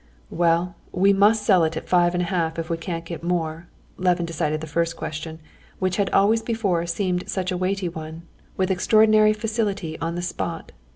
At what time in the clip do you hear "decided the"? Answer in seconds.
4.25-4.65